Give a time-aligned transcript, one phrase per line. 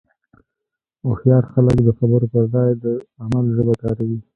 [1.03, 2.85] هوښیار خلک د خبرو پر ځای د
[3.23, 4.19] عمل ژبه کاروي.